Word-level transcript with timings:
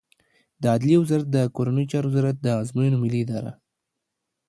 د 0.61 0.63
عدلیې 0.75 0.97
وزارت 0.99 1.27
د 1.31 1.37
کورنیو 1.55 1.89
چارو 1.91 2.07
وزارت، 2.11 2.37
د 2.41 2.47
ازموینو 2.61 3.01
ملی 3.03 3.19
اداره 3.23 3.51